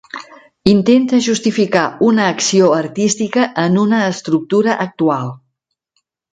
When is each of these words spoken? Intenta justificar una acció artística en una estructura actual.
Intenta 0.69 1.19
justificar 1.25 1.83
una 2.07 2.25
acció 2.37 2.71
artística 2.79 3.47
en 3.67 3.79
una 3.85 4.03
estructura 4.09 4.77
actual. 4.89 5.33